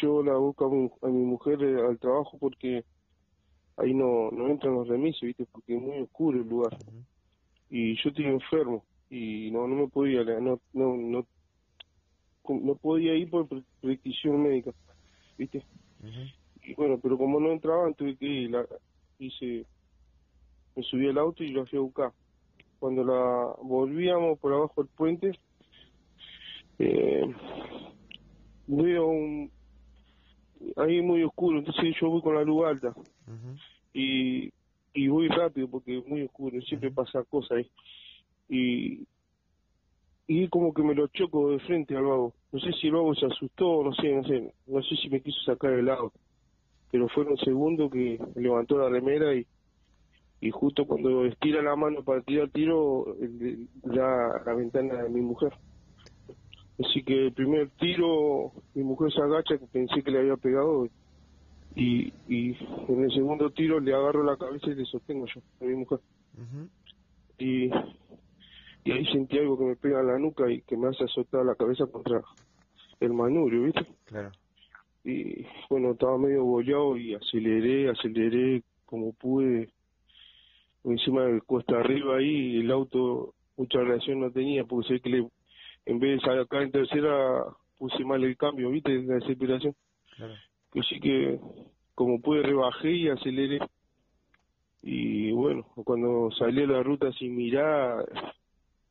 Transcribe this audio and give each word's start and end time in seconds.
yo 0.00 0.22
la 0.22 0.36
busco 0.36 0.66
a 0.66 0.70
mi, 0.70 0.90
a 1.02 1.06
mi 1.08 1.24
mujer 1.24 1.62
eh, 1.62 1.86
al 1.86 1.98
trabajo 1.98 2.38
porque 2.38 2.84
ahí 3.76 3.94
no, 3.94 4.30
no 4.30 4.48
entran 4.48 4.74
los 4.74 4.88
remises, 4.88 5.22
¿viste? 5.22 5.46
Porque 5.50 5.76
es 5.76 5.82
muy 5.82 5.98
oscuro 6.00 6.40
el 6.40 6.48
lugar. 6.48 6.76
Y 7.68 7.94
yo 8.02 8.10
estoy 8.10 8.26
enfermo 8.26 8.84
y 9.08 9.50
no 9.50 9.66
no 9.66 9.76
me 9.76 9.88
podía, 9.88 10.22
no 10.22 10.60
no 10.72 10.96
no, 10.96 11.26
no 12.48 12.74
podía 12.76 13.14
ir 13.14 13.30
por 13.30 13.48
prescripción 13.80 14.42
médica, 14.42 14.72
¿viste? 15.36 15.64
Y 16.62 16.74
bueno, 16.74 16.98
pero 17.02 17.18
como 17.18 17.40
no 17.40 17.50
entraban, 17.50 17.94
tuve 17.94 18.16
que 18.16 18.26
ir, 18.26 18.50
la, 18.50 18.66
hice, 19.18 19.66
me 20.76 20.82
subí 20.82 21.08
al 21.08 21.18
auto 21.18 21.42
y 21.42 21.48
lo 21.48 21.66
fui 21.66 21.78
a 21.78 21.82
buscar. 21.82 22.12
Cuando 22.78 23.04
la 23.04 23.54
volvíamos 23.62 24.38
por 24.38 24.52
abajo 24.52 24.82
del 24.82 24.90
puente, 24.96 25.32
eh, 26.78 27.34
veo 28.66 29.06
un, 29.06 29.50
ahí 30.76 31.00
muy 31.02 31.22
oscuro, 31.22 31.58
entonces 31.58 31.94
yo 32.00 32.08
voy 32.10 32.22
con 32.22 32.34
la 32.34 32.42
luz 32.42 32.66
alta 32.66 32.94
y, 33.94 34.52
y 34.94 35.08
voy 35.08 35.28
rápido 35.28 35.68
porque 35.68 35.98
es 35.98 36.06
muy 36.06 36.22
oscuro, 36.22 36.60
siempre 36.62 36.90
pasa 36.90 37.24
cosas 37.24 37.58
ahí. 37.58 37.70
Y, 38.48 39.06
y 40.26 40.48
como 40.48 40.72
que 40.72 40.82
me 40.82 40.94
lo 40.94 41.08
choco 41.08 41.50
de 41.50 41.58
frente 41.60 41.96
al 41.96 42.04
vago. 42.04 42.32
No 42.52 42.60
sé 42.60 42.72
si 42.72 42.86
el 42.88 42.94
vago 42.94 43.14
se 43.14 43.26
asustó, 43.26 43.82
no 43.82 43.92
sé, 43.94 44.14
no 44.14 44.24
sé, 44.24 44.54
no 44.66 44.82
sé 44.82 44.96
si 44.96 45.08
me 45.08 45.20
quiso 45.20 45.40
sacar 45.42 45.72
el 45.72 45.88
auto. 45.88 46.18
Pero 46.90 47.08
fue 47.08 47.24
un 47.24 47.36
segundo 47.38 47.88
que 47.88 48.18
levantó 48.36 48.78
la 48.78 48.88
remera 48.88 49.34
y, 49.34 49.46
y 50.40 50.50
justo 50.50 50.84
cuando 50.86 51.24
estira 51.24 51.62
la 51.62 51.76
mano 51.76 52.02
para 52.02 52.22
tirar 52.22 52.48
tiro, 52.50 53.16
da 53.82 54.42
la 54.44 54.54
ventana 54.54 55.02
de 55.02 55.08
mi 55.08 55.20
mujer. 55.20 55.52
Así 56.84 57.02
que 57.02 57.26
el 57.26 57.32
primer 57.32 57.68
tiro, 57.78 58.52
mi 58.74 58.82
mujer 58.82 59.12
se 59.12 59.20
agacha, 59.20 59.58
que 59.58 59.66
pensé 59.66 60.02
que 60.02 60.10
le 60.10 60.20
había 60.20 60.36
pegado, 60.36 60.88
y, 61.76 62.12
y 62.28 62.56
en 62.88 63.04
el 63.04 63.12
segundo 63.12 63.50
tiro 63.50 63.80
le 63.80 63.94
agarro 63.94 64.24
la 64.24 64.36
cabeza 64.36 64.70
y 64.70 64.74
le 64.74 64.84
sostengo 64.86 65.26
yo 65.26 65.40
a 65.60 65.64
mi 65.64 65.74
mujer. 65.74 66.00
y, 67.38 67.70
y 68.84 68.92
ahí 68.92 69.06
sentí 69.12 69.38
algo 69.38 69.58
que 69.58 69.64
me 69.64 69.76
pega 69.76 70.00
en 70.00 70.06
la 70.06 70.18
nuca 70.18 70.50
y 70.50 70.62
que 70.62 70.76
me 70.76 70.88
hace 70.88 71.04
azotar 71.04 71.44
la 71.44 71.54
cabeza 71.54 71.86
contra 71.86 72.22
el 73.00 73.12
manubrio, 73.12 73.64
¿viste? 73.64 73.86
Claro. 74.06 74.30
Y 75.04 75.46
bueno, 75.68 75.92
estaba 75.92 76.18
medio 76.18 76.44
bollado 76.44 76.96
y 76.96 77.14
aceleré, 77.14 77.90
aceleré 77.90 78.62
como 78.86 79.12
pude. 79.12 79.68
Encima 80.84 81.24
de 81.24 81.40
cuesta 81.42 81.78
arriba 81.78 82.16
ahí, 82.16 82.60
el 82.60 82.70
auto 82.70 83.34
mucha 83.56 83.80
reacción 83.80 84.20
no 84.20 84.30
tenía, 84.30 84.64
porque 84.64 84.88
sé 84.88 85.00
que 85.00 85.10
le 85.10 85.28
en 85.90 85.98
vez 85.98 86.20
de 86.20 86.26
sacar 86.26 86.62
en 86.62 86.70
tercera, 86.70 87.44
puse 87.76 88.04
mal 88.04 88.22
el 88.22 88.36
cambio, 88.36 88.70
¿viste? 88.70 89.02
La 89.02 89.14
desesperación. 89.14 89.74
Claro. 90.16 90.34
Que 90.72 90.82
sí 90.82 91.00
que, 91.00 91.40
como 91.96 92.20
pude, 92.20 92.42
rebajé 92.42 92.92
y 92.92 93.08
aceleré. 93.08 93.58
Y 94.82 95.32
bueno, 95.32 95.66
cuando 95.84 96.30
salí 96.38 96.62
a 96.62 96.66
la 96.66 96.82
ruta 96.82 97.12
sin 97.12 97.36
mirar, 97.36 98.04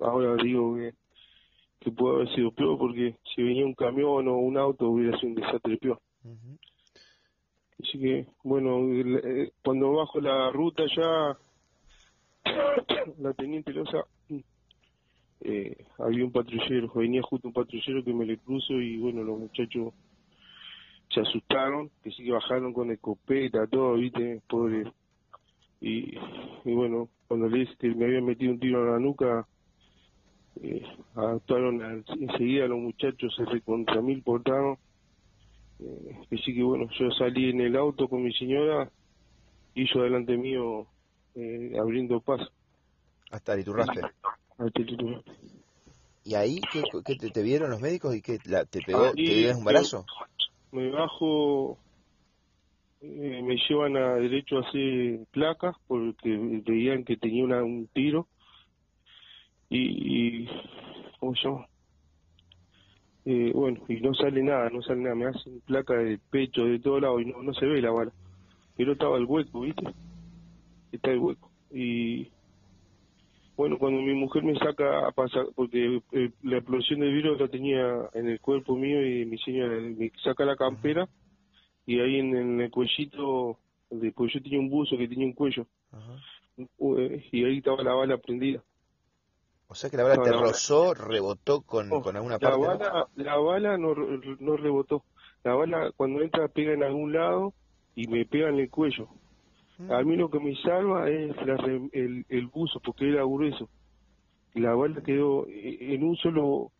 ahora 0.00 0.40
digo 0.42 0.76
que, 0.76 0.92
que 1.80 1.90
puede 1.90 2.14
haber 2.14 2.34
sido 2.34 2.52
peor 2.52 2.78
porque 2.78 3.16
si 3.34 3.42
venía 3.42 3.66
un 3.66 3.74
camión 3.74 4.28
o 4.28 4.36
un 4.36 4.56
auto 4.56 4.88
hubiera 4.88 5.18
sido 5.18 5.30
un 5.30 5.34
desastre 5.34 5.76
peor. 5.78 6.00
Así 7.82 7.98
que, 7.98 8.26
bueno, 8.44 8.78
eh, 8.92 9.50
cuando 9.62 9.92
bajo 9.92 10.20
la 10.20 10.50
ruta 10.52 10.84
ya, 10.96 11.36
la 13.18 13.32
teniente 13.34 13.72
Loza 13.72 14.06
eh, 15.40 15.76
había 15.98 16.24
un 16.24 16.32
patrullero, 16.32 16.90
venía 16.94 17.22
justo 17.22 17.48
un 17.48 17.54
patrullero 17.54 18.02
que 18.04 18.12
me 18.12 18.24
le 18.24 18.38
cruzo 18.38 18.74
y 18.74 18.98
bueno, 18.98 19.22
los 19.22 19.38
muchachos 19.38 19.92
se 21.12 21.20
asustaron, 21.20 21.90
que 22.02 22.10
sí 22.10 22.24
que 22.24 22.32
bajaron 22.32 22.72
con 22.72 22.90
escopeta, 22.90 23.66
todo, 23.66 23.94
viste, 23.94 24.40
pobre. 24.48 24.92
Y, 25.80 26.16
y 26.64 26.74
bueno, 26.74 27.08
cuando 27.28 27.48
le 27.48 27.60
dije 27.60 27.76
que 27.78 27.94
me 27.94 28.06
habían 28.06 28.24
metido 28.24 28.52
un 28.52 28.58
tiro 28.58 28.80
en 28.84 28.92
la 28.92 28.98
nuca, 28.98 29.46
eh, 30.62 30.82
actuaron 31.14 32.04
enseguida 32.20 32.66
los 32.66 32.78
muchachos, 32.78 33.34
se 33.36 33.44
recontra 33.44 34.00
mil 34.00 34.22
portaron. 34.22 34.78
Eh, 35.80 36.18
que 36.30 36.38
sí 36.38 36.54
que 36.54 36.62
bueno, 36.62 36.88
yo 36.98 37.10
salí 37.10 37.50
en 37.50 37.60
el 37.60 37.76
auto 37.76 38.08
con 38.08 38.22
mi 38.22 38.32
señora 38.32 38.88
y 39.74 39.92
yo 39.92 40.02
delante 40.02 40.36
mío 40.36 40.86
eh, 41.34 41.76
abriendo 41.78 42.20
paso. 42.20 42.50
Hasta 43.30 43.58
Iturraspe. 43.58 44.00
¿Y 46.24 46.34
ahí 46.34 46.60
qué, 46.72 47.16
te, 47.16 47.42
vieron 47.42 47.70
los 47.70 47.80
médicos 47.80 48.14
y 48.14 48.22
qué 48.22 48.38
te 48.38 48.80
pegó? 48.82 49.12
¿Te 49.12 49.20
dieron 49.20 49.58
un 49.58 49.64
balazo? 49.64 50.06
Me 50.72 50.90
bajo, 50.90 51.78
eh, 53.00 53.42
me 53.42 53.56
llevan 53.68 53.96
a 53.96 54.14
derecho 54.14 54.58
a 54.58 54.68
hacer 54.68 55.20
placas 55.30 55.76
porque 55.86 56.36
veían 56.64 57.04
que 57.04 57.16
tenía 57.16 57.44
una, 57.44 57.62
un 57.62 57.88
tiro 57.88 58.26
y, 59.68 60.44
y 60.44 60.48
¿cómo 61.20 61.34
se 61.34 61.48
llama? 61.48 61.66
Eh, 63.26 63.52
bueno, 63.54 63.80
y 63.88 64.00
no 64.00 64.14
sale 64.14 64.42
nada, 64.42 64.68
no 64.70 64.82
sale 64.82 65.00
nada, 65.00 65.14
me 65.14 65.26
hacen 65.26 65.60
placa 65.60 65.94
del 65.94 66.18
pecho, 66.18 66.64
de 66.64 66.78
todo 66.78 67.00
lado 67.00 67.20
y 67.20 67.26
no, 67.26 67.42
no 67.42 67.54
se 67.54 67.64
ve 67.64 67.80
la 67.80 67.90
bala, 67.90 68.12
pero 68.76 68.92
estaba 68.92 69.16
el 69.16 69.24
hueco, 69.24 69.60
¿viste? 69.60 69.84
Está 70.92 71.10
el 71.10 71.18
hueco. 71.18 71.50
Y 71.70 72.28
bueno, 73.56 73.78
cuando 73.78 74.00
mi 74.00 74.14
mujer 74.14 74.42
me 74.42 74.58
saca 74.58 75.06
a 75.06 75.12
pasar, 75.12 75.46
porque 75.54 76.00
eh, 76.12 76.30
la 76.42 76.58
explosión 76.58 77.00
del 77.00 77.14
virus 77.14 77.40
la 77.40 77.48
tenía 77.48 78.10
en 78.12 78.28
el 78.28 78.40
cuerpo 78.40 78.76
mío 78.76 79.06
y 79.06 79.24
mi 79.26 79.38
señora 79.38 79.78
me 79.80 80.10
saca 80.22 80.44
la 80.44 80.56
campera 80.56 81.08
y 81.86 82.00
ahí 82.00 82.18
en, 82.18 82.60
el 82.60 82.70
cuellito, 82.70 83.58
pues 83.88 84.32
yo 84.32 84.42
tenía 84.42 84.58
un 84.58 84.70
buzo 84.70 84.96
que 84.96 85.06
tenía 85.06 85.26
un 85.26 85.34
cuello, 85.34 85.66
eh, 86.58 87.28
y 87.30 87.44
ahí 87.44 87.58
estaba 87.58 87.82
la 87.82 87.94
bala 87.94 88.16
prendida. 88.18 88.62
O 89.68 89.74
sea 89.74 89.90
que 89.90 89.96
la 89.96 90.04
bala 90.04 90.22
te 90.22 90.32
rozó, 90.32 90.94
rebotó 90.94 91.62
con, 91.62 91.88
con 91.88 92.16
alguna 92.16 92.38
parte. 92.38 92.60
La 92.60 92.66
bala, 92.66 93.08
la 93.16 93.36
bala 93.36 93.78
no, 93.78 93.94
no 93.94 94.56
rebotó. 94.56 95.04
La 95.42 95.54
bala 95.54 95.92
cuando 95.96 96.22
entra 96.22 96.48
pega 96.48 96.72
en 96.72 96.82
algún 96.82 97.12
lado 97.12 97.54
y 97.94 98.06
me 98.08 98.24
pega 98.24 98.48
en 98.48 98.58
el 98.58 98.70
cuello. 98.70 99.08
A 99.90 100.02
mí 100.02 100.16
lo 100.16 100.30
que 100.30 100.38
me 100.38 100.54
salva 100.56 101.10
es 101.10 101.34
el, 101.92 102.24
el 102.28 102.46
buzo, 102.46 102.80
porque 102.80 103.08
era 103.08 103.24
grueso. 103.24 103.68
La 104.54 104.74
bala 104.74 105.02
quedó 105.02 105.46
en 105.48 106.04
un 106.04 106.16
solo... 106.16 106.70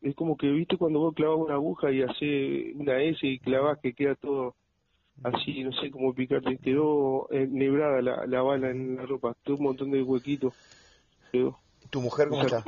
Es 0.00 0.14
como 0.14 0.36
que, 0.36 0.48
viste, 0.50 0.76
cuando 0.76 1.00
vos 1.00 1.14
clavas 1.14 1.38
una 1.38 1.54
aguja 1.54 1.90
y 1.92 2.02
haces 2.02 2.74
una 2.74 3.00
S 3.00 3.26
y 3.26 3.38
clavas 3.38 3.78
que 3.80 3.94
queda 3.94 4.14
todo 4.16 4.54
así, 5.22 5.62
no 5.62 5.72
sé 5.72 5.90
cómo 5.90 6.14
picarte. 6.14 6.58
Quedó 6.58 7.28
ennebrada 7.30 8.00
la, 8.02 8.26
la 8.26 8.42
bala 8.42 8.70
en 8.70 8.96
la 8.96 9.06
ropa, 9.06 9.36
tuvo 9.42 9.58
un 9.58 9.64
montón 9.64 9.90
de 9.90 10.02
huequitos. 10.02 10.54
Quedó. 11.32 11.58
¿Tu 11.90 12.00
mujer 12.00 12.28
cómo 12.28 12.42
está? 12.42 12.64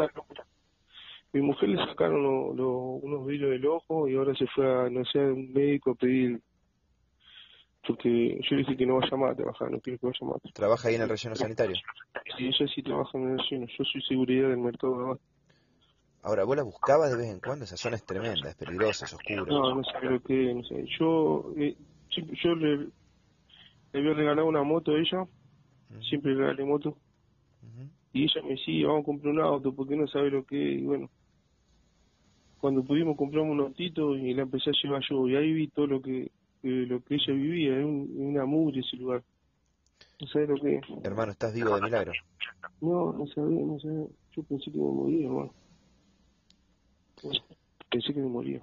Mi 1.33 1.41
mujer 1.41 1.69
le 1.69 1.85
sacaron 1.87 2.25
unos 2.25 3.27
vidrios 3.27 3.51
del 3.51 3.67
ojo 3.67 4.09
y 4.09 4.17
ahora 4.17 4.35
se 4.35 4.47
fue 4.49 4.67
a, 4.67 4.91
no 4.91 5.05
sé, 5.05 5.21
a 5.21 5.33
un 5.33 5.53
médico 5.53 5.93
a 5.93 5.95
pedir 5.95 6.41
porque 7.87 8.41
yo 8.49 8.57
dije 8.57 8.77
que 8.77 8.87
no 8.87 8.99
vaya 8.99 9.17
más 9.17 9.33
a 9.33 9.35
trabajar, 9.35 9.71
no 9.71 9.81
quiero 9.81 9.99
que 9.99 10.07
vaya 10.07 10.27
más. 10.27 10.53
¿Trabaja 10.53 10.89
ahí 10.89 10.95
en 10.97 11.03
el 11.03 11.09
relleno 11.09 11.35
sanitario? 11.35 11.77
Sí, 12.37 12.47
ella 12.47 12.73
sí 12.75 12.83
trabaja 12.83 13.19
en 13.19 13.31
el 13.31 13.39
relleno, 13.39 13.67
yo 13.67 13.85
soy 13.85 14.03
seguridad 14.03 14.49
del 14.49 14.59
mercado 14.59 15.15
de 15.15 15.21
Ahora, 16.23 16.45
¿vos 16.45 16.57
la 16.57 16.63
buscabas 16.63 17.11
de 17.11 17.17
vez 17.17 17.29
en 17.31 17.41
cuando? 17.41 17.65
Esa 17.65 17.79
zona 17.79 17.97
es 17.97 18.05
tremenda, 18.05 18.51
es 18.51 18.55
peligrosa, 18.55 19.07
es 19.07 19.15
oscura. 19.15 19.43
No, 19.47 19.75
no 19.75 19.83
sé 19.83 19.93
lo 20.03 20.21
que, 20.23 20.55
no 20.55 20.63
sé. 20.65 20.85
Yo, 20.99 21.51
eh, 21.57 21.77
yo 22.11 22.55
le, 22.55 22.77
le 22.77 23.99
había 23.99 24.13
regalado 24.13 24.47
una 24.47 24.63
moto 24.63 24.93
a 24.93 24.99
ella, 24.99 25.27
siempre 26.03 26.33
le 26.33 26.41
regalé 26.41 26.65
moto. 26.65 26.97
Y 28.13 28.25
ella 28.25 28.43
me 28.43 28.51
decía, 28.51 28.89
vamos 28.89 29.03
a 29.03 29.07
comprar 29.07 29.33
un 29.33 29.41
auto, 29.41 29.73
porque 29.73 29.97
no 29.97 30.07
sabe 30.09 30.31
lo 30.31 30.45
que 30.45 30.57
Y 30.57 30.83
bueno, 30.83 31.09
cuando 32.61 32.83
pudimos 32.83 33.17
compramos 33.17 33.53
un 33.53 33.61
autito 33.61 34.17
y 34.17 34.35
la 34.35 34.43
empecé 34.43 34.71
a 34.71 34.73
llevar 34.83 35.03
yo. 35.09 35.27
Y 35.29 35.37
ahí 35.37 35.53
vi 35.53 35.69
todo 35.69 35.87
lo 35.87 36.03
que 36.03 36.31
lo 36.63 37.03
que 37.05 37.15
ella 37.15 37.33
vivía, 37.33 37.79
es 37.79 37.85
un, 37.85 38.13
una 38.17 38.45
mugre 38.45 38.81
ese 38.81 38.97
lugar. 38.97 39.23
No 40.21 40.27
sabes 40.29 40.49
lo 40.49 40.57
que 40.57 40.81
Hermano, 41.03 41.33
¿estás 41.33 41.55
vivo 41.55 41.75
de 41.75 41.83
milagro? 41.83 42.13
No, 42.81 43.13
no 43.13 43.27
sabía, 43.29 43.65
no 43.65 43.79
sabía. 43.81 44.07
Yo 44.37 44.43
pensé 44.45 44.71
que 44.71 44.79
me 44.79 44.85
moría, 44.85 45.27
hermano. 45.27 45.55
Pensé 47.91 48.15
que 48.15 48.21
me 48.21 48.29
moría. 48.29 48.61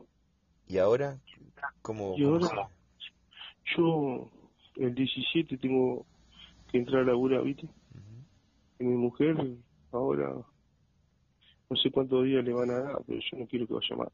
¿Y 0.67 0.77
ahora? 0.77 1.17
¿Cómo? 1.81 2.15
Y 2.17 2.23
ahora, 2.23 2.69
yo 3.75 4.29
el 4.75 4.93
17 4.93 5.57
tengo 5.57 6.05
que 6.71 6.77
entrar 6.77 7.01
a 7.01 7.05
laburar, 7.05 7.43
¿viste? 7.43 7.67
Y 8.79 8.83
mi 8.83 8.95
mujer 8.95 9.35
ahora 9.91 10.35
no 11.69 11.75
sé 11.77 11.91
cuántos 11.91 12.23
días 12.23 12.43
le 12.43 12.53
van 12.53 12.69
a 12.69 12.79
dar, 12.79 13.01
pero 13.05 13.19
yo 13.19 13.37
no 13.37 13.47
quiero 13.47 13.67
que 13.67 13.73
vaya 13.73 13.95
más. 13.95 14.07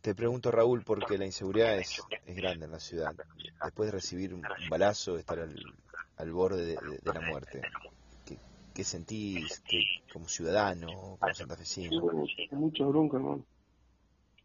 Te 0.00 0.14
pregunto, 0.14 0.50
Raúl, 0.50 0.82
porque 0.82 1.18
la 1.18 1.26
inseguridad 1.26 1.78
es, 1.78 2.00
es 2.26 2.36
grande 2.36 2.64
en 2.64 2.70
la 2.70 2.80
ciudad. 2.80 3.14
Después 3.62 3.88
de 3.88 3.92
recibir 3.92 4.32
un, 4.34 4.42
balazo, 4.68 5.18
estar 5.18 5.38
al, 5.38 6.32
borde 6.32 6.76
de, 6.76 7.12
la 7.12 7.20
muerte, 7.20 7.60
¿qué, 8.24 8.38
qué 8.74 8.84
sentís 8.84 9.60
que, 9.60 9.82
como 10.12 10.26
ciudadano, 10.26 11.16
como 11.18 11.34
santafesino? 11.34 12.00
mucha 12.52 12.84
bronca, 12.86 13.16
hermano. 13.16 13.44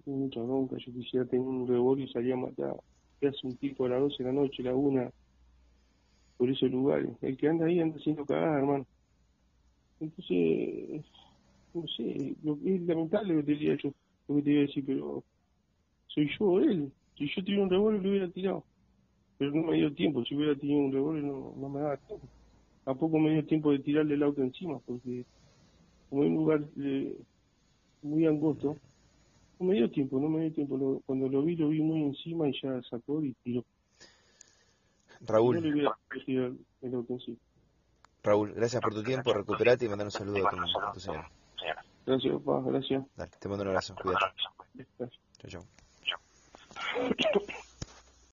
mucha 0.06 0.42
bronca, 0.42 0.76
yo 0.78 0.94
quisiera 0.94 1.26
tener 1.26 1.46
un 1.46 1.68
revólver 1.68 2.08
y 2.08 2.12
salir 2.12 2.34
a 2.34 2.38
matar. 2.38 2.76
¿Qué 3.20 3.28
hace 3.28 3.48
un 3.48 3.56
tipo 3.58 3.86
a 3.86 3.90
las 3.90 4.02
12 4.02 4.24
de 4.24 4.30
la 4.30 4.34
noche, 4.34 4.64
la 4.64 4.76
una, 4.76 5.10
por 6.38 6.50
esos 6.50 6.70
lugares? 6.70 7.12
El 7.22 7.38
que 7.38 7.48
anda 7.48 7.66
ahí 7.66 7.80
anda 7.80 7.98
haciendo 7.98 8.26
cagada, 8.26 8.58
hermano. 8.58 8.86
Entonces, 10.02 11.06
no 11.74 11.88
sé, 11.88 12.36
lo, 12.44 12.58
es 12.66 12.82
lamentable 12.82 13.34
lo 13.34 13.40
que 13.40 13.46
te 13.46 13.52
diría 13.54 13.78
yo, 13.82 13.92
lo 14.28 14.36
que 14.36 14.42
te 14.42 14.52
iba 14.52 14.60
a 14.60 14.68
decir, 14.68 14.84
pero 14.86 15.24
soy 16.08 16.30
yo 16.40 16.60
él. 16.60 16.92
Si 17.18 17.28
yo 17.28 17.44
tuviera 17.44 17.64
un 17.64 17.70
revólver 17.70 18.02
lo 18.04 18.10
hubiera 18.10 18.30
tirado. 18.30 18.66
Pero 19.38 19.52
no 19.52 19.64
me 19.64 19.78
dio 19.78 19.94
tiempo, 19.94 20.24
si 20.24 20.36
hubiera 20.36 20.56
tenido 20.56 20.80
un 20.80 20.92
revólver 20.94 21.24
no, 21.24 21.54
no 21.58 21.70
me 21.70 21.80
daba 21.82 21.98
tiempo. 21.98 22.28
Tampoco 22.84 23.18
me 23.20 23.32
dio 23.32 23.46
tiempo 23.46 23.72
de 23.72 23.80
tirarle 23.80 24.14
el 24.16 24.24
auto 24.24 24.42
encima, 24.42 24.80
porque 24.80 25.26
como 26.10 26.24
es 26.24 26.30
un 26.30 26.36
lugar 26.36 26.64
eh, 26.80 27.18
muy 28.02 28.26
angosto, 28.26 28.78
no 29.60 29.66
me 29.68 29.76
dio 29.76 29.90
tiempo, 29.90 30.20
no 30.20 30.30
me 30.30 30.42
dio 30.42 30.54
tiempo. 30.54 30.78
Lo- 30.78 31.02
cuando 31.06 31.28
lo 31.28 31.44
vi, 31.44 31.56
lo 31.56 31.70
vi 31.70 31.82
muy 31.82 32.04
encima 32.04 32.48
y 32.48 32.54
ya 32.62 32.82
sacó 32.90 33.24
y 33.24 33.34
tiró. 33.44 33.64
Raúl, 35.22 35.56
No 35.56 35.62
le 35.62 35.72
hubiera 35.74 35.98
tirado 36.26 36.48
el, 36.48 36.60
el 36.82 36.96
auto 36.96 37.14
encima. 37.14 37.38
Raúl, 38.24 38.54
gracias 38.54 38.82
por 38.82 38.94
tu 38.94 39.04
tiempo, 39.04 39.34
recuperate 39.34 39.86
y 39.86 39.90
mandar 39.90 40.08
un 40.08 40.12
saludo 40.12 40.48
a 40.48 40.50
tu, 40.50 40.58
a 40.58 40.94
tu 40.94 41.00
señora. 41.00 41.32
Gracias, 42.06 42.34
papá, 42.44 42.62
gracias. 42.66 43.04
Dale, 43.16 43.32
te 43.40 43.50
mando 43.50 43.64
un 43.64 43.70
abrazo, 43.70 43.96
cuídate. 44.02 44.26
Gracias. 44.98 45.22
Chau, 45.40 45.50
chau. 45.50 45.66